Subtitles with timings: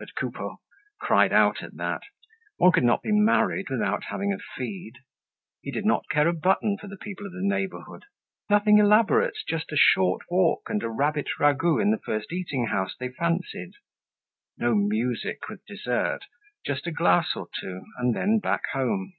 [0.00, 0.60] But Coupeau
[0.98, 2.00] cried out at that.
[2.56, 4.94] One could not be married without having a feed.
[5.62, 8.02] He did not care a button for the people of the neighborhood!
[8.50, 12.96] Nothing elaborate, just a short walk and a rabbit ragout in the first eating house
[12.98, 13.74] they fancied.
[14.58, 16.24] No music with dessert.
[16.66, 19.14] Just a glass or two and then back home.